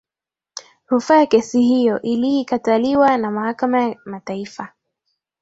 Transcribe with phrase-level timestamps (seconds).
[0.87, 4.73] rufaa ya kesi hiyo iliikataliwa na mahakama ya mataifa